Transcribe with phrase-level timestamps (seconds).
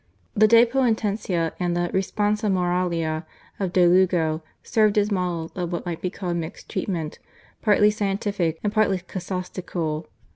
[0.35, 3.23] The /De Poenitentia/ and the /Responsa Moralia/
[3.59, 7.19] of De Lugo served as models of what might be called mixed treatment,
[7.61, 10.07] partly scientific and partly casuistical.